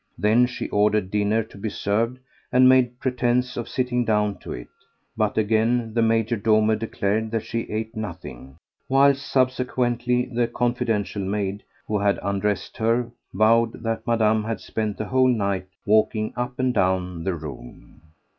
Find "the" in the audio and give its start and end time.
5.93-6.01, 10.25-10.47, 14.97-15.05, 17.23-17.35